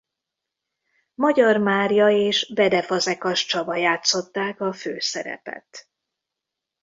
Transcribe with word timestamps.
Magyar 1.13 1.57
Mária 1.57 2.07
és 2.09 2.51
Bede-Fazekas 2.53 3.45
Csaba 3.45 3.75
játszották 3.75 4.61
a 4.61 4.73
főszerepet. 4.73 5.89